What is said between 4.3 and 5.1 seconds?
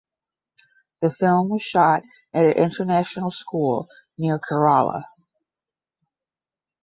Kerala.